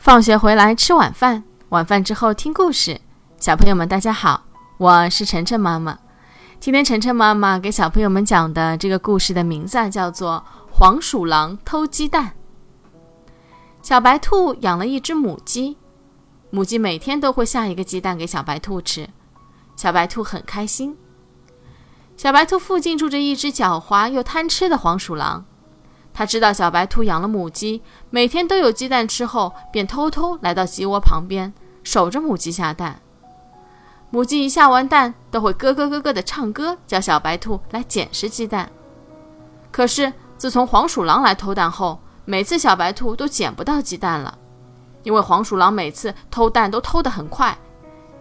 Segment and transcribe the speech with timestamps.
[0.00, 2.98] 放学回来吃晚饭，晚饭之后听故事。
[3.36, 4.44] 小朋友们，大家好，
[4.78, 5.98] 我是晨晨妈妈。
[6.58, 10.42] 今天晨晨妈妈给小朋友们讲的这个故事的名字啊，叫做
[10.74, 12.28] 《黄鼠狼偷鸡蛋》。
[13.82, 15.76] 小白兔养了一只母鸡，
[16.48, 19.06] 母鸡每天都会下一个鸡蛋给小白兔吃，
[19.76, 20.96] 小白兔很开心。
[22.16, 25.44] 小白兔附近住着一只狡猾又贪吃的黄鼠狼。
[26.20, 31.50] 他知道小白兔养了母鸡，每天都有鸡蛋吃后，便偷偷来到鸡窝旁边，
[31.82, 33.00] 守着母鸡下蛋。
[34.10, 38.70] 母鸡一下完蛋，都会咯咯咯咯的唱歌，叫小白兔来捡拾鸡蛋。
[39.72, 44.36] 可是自从黄鼠狼来偷蛋后，每次小白兔都捡不到鸡蛋了，
[45.02, 47.56] 因为黄鼠狼每次偷蛋都偷得很快，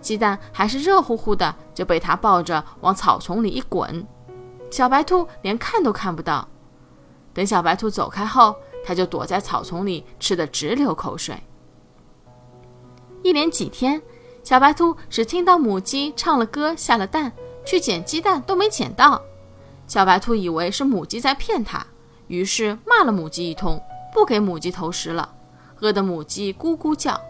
[0.00, 4.04] 鸡蛋还是热乎乎的，就被它抱着往草丛里一滚，
[4.68, 6.48] 小白兔连看都看不到。
[7.34, 11.36] 等小白兔走开后，它就躲在草丛里，吃得直流口水。
[13.22, 14.00] 一连几天，
[14.42, 17.32] 小白兔只听到母鸡唱了歌，下了蛋，
[17.66, 19.20] 去捡鸡蛋都没捡到。
[19.86, 21.84] 小白兔以为是母鸡在骗它，
[22.28, 25.34] 于是骂了母鸡一通，不给母鸡投食了，
[25.80, 27.20] 饿得母鸡咕咕叫。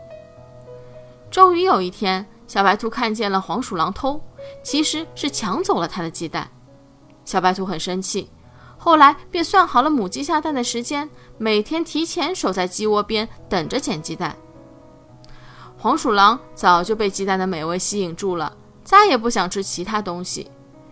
[1.31, 4.21] 终于有一天，小白兔看见了黄鼠狼偷，
[4.63, 6.51] 其实是抢走了它的鸡蛋。
[7.25, 8.29] 小白兔很生气。
[8.85, 14.37] 后来便算好了母鸡下蛋的时间，每天提前守在鸡窝边等着捡鸡蛋。
[15.79, 18.55] 黄鼠狼早就被鸡蛋的美味吸引住了，
[18.85, 20.51] 再也不想吃其他东西，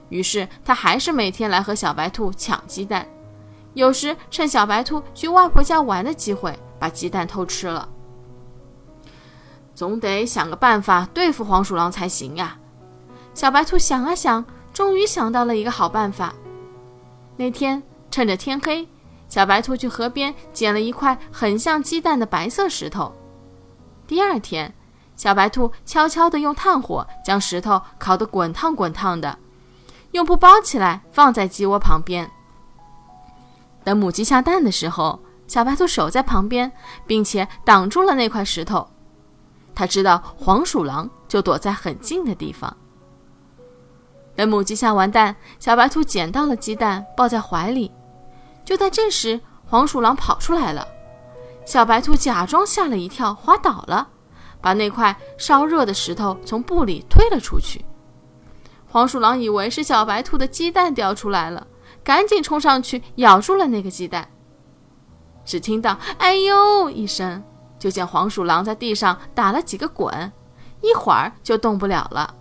[0.08, 3.06] 于是他还是每天来和小白兔抢鸡蛋，
[3.74, 7.86] 有时趁小白兔去外婆家玩的机会把鸡蛋偷吃了。
[9.74, 12.56] 总得想个办法对付黄鼠狼才行呀！
[13.34, 16.34] 小白兔想啊想，终于想到了一个好办法。
[17.36, 18.86] 那天趁着天黑，
[19.28, 23.12] 小白兔去河边捡了一块很像鸡蛋的白色石头。
[24.06, 24.72] 第二天，
[25.16, 29.38] 小白兔悄悄地用炭火将石头烤得滚烫滚烫的，
[30.10, 32.30] 用布包起来放在鸡窝旁边。
[33.84, 35.18] 等母鸡下蛋的时候，
[35.48, 36.70] 小白兔守在旁边，
[37.06, 38.88] 并且挡住了那块石头。
[39.74, 42.76] 他知道黄鼠狼就躲在很近的地方。
[44.34, 47.92] 等母鸡下完蛋，小白兔捡到了鸡蛋，抱在怀里。
[48.64, 50.86] 就在这时，黄鼠狼跑出来了。
[51.64, 54.08] 小白兔假装吓了一跳，滑倒了，
[54.60, 57.84] 把那块烧热的石头从布里推了出去。
[58.88, 61.66] 黄鼠狼以为是小白兔的鸡蛋掉出来了，
[62.02, 64.28] 赶紧冲上去咬住了那个鸡蛋。
[65.44, 67.42] 只听到“哎呦”一声，
[67.78, 70.32] 就见黄鼠狼在地上打了几个滚，
[70.80, 72.34] 一会儿就动不了了。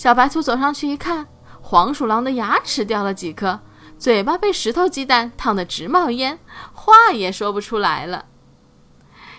[0.00, 1.26] 小白兔走上去一看，
[1.60, 3.60] 黄鼠狼的牙齿掉了几颗，
[3.98, 6.38] 嘴巴被石头鸡蛋烫得直冒烟，
[6.72, 8.24] 话也说不出来了。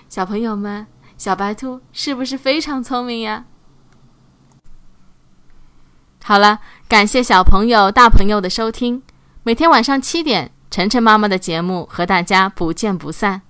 [0.08, 0.86] 小朋友们，
[1.18, 3.46] 小白兔是不是非常聪明呀？
[6.24, 9.02] 好了，感谢小朋友、大朋友的收听。
[9.42, 13.42] 每天晚上七点，晨晨妈妈的节目和大家不见不散。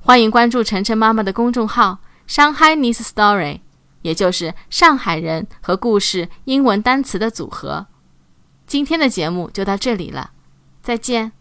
[0.00, 3.60] 欢迎关注晨晨妈妈的公众号“上海 Nice Story”。
[4.02, 7.86] 也就是上海人和故事英文单词的组合。
[8.66, 10.30] 今天的节目就到这里了，
[10.82, 11.32] 再见。